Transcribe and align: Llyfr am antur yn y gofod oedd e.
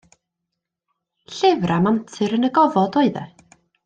Llyfr 1.35 1.73
am 1.77 1.89
antur 1.93 2.33
yn 2.39 2.49
y 2.51 2.53
gofod 2.59 2.99
oedd 3.03 3.21
e. 3.27 3.27